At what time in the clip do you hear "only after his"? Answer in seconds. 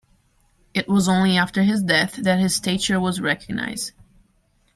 1.07-1.83